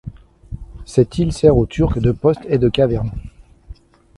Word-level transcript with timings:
Cette 0.83 1.19
île 1.19 1.31
sert 1.31 1.55
aux 1.57 1.67
turcs 1.67 1.99
de 1.99 2.11
poste 2.11 2.41
et 2.49 2.57
de 2.57 2.69
caverne. 2.69 3.11